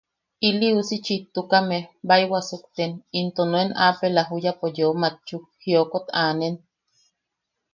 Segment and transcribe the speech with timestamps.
[0.49, 6.55] Ii uusi chiktukame bai wasukten into nuen apela juyapo yeu makchuk jiokot aanen.